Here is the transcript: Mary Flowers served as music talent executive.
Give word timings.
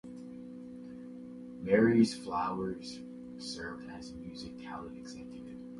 Mary 1.61 2.03
Flowers 2.03 3.01
served 3.37 3.87
as 3.91 4.13
music 4.13 4.59
talent 4.63 4.97
executive. 4.97 5.59